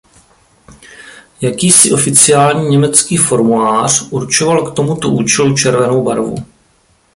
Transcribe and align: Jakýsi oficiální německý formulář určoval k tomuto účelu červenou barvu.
Jakýsi 1.41 1.91
oficiální 1.91 2.67
německý 2.69 3.17
formulář 3.17 4.07
určoval 4.11 4.71
k 4.71 4.75
tomuto 4.75 5.09
účelu 5.09 5.57
červenou 5.57 6.03
barvu. 6.03 6.35